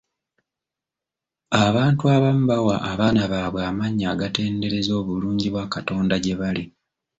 Abantu 1.65 2.03
abamu 2.15 2.43
bawa 2.51 2.75
abaana 2.91 3.23
baabwe 3.31 3.61
amannya 3.69 4.07
agatendereza 4.13 4.91
obulungi 5.01 5.47
bwa 5.53 5.65
Katonda 5.73 6.15
gye 6.23 6.35
bali. 6.41 6.63